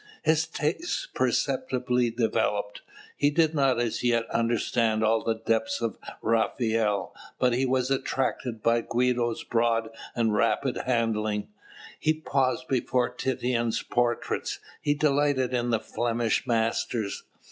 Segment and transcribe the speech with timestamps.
[0.23, 2.81] His taste perceptibly developed.
[3.15, 8.63] He did not as yet understand all the depths of Raphael, but he was attracted
[8.63, 11.49] by Guido's broad and rapid handling,
[11.99, 17.21] he paused before Titian's portraits, he delighted in the Flemish masters.